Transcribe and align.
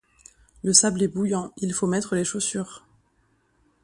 le 0.63 0.73
sable 0.73 1.03
est 1.03 1.07
bouillant, 1.07 1.53
il 1.57 1.73
faut 1.75 1.85
mettre 1.85 2.15
les 2.15 2.25
chaussures 2.25 2.85